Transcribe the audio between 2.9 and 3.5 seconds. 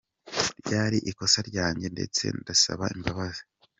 imbabazi.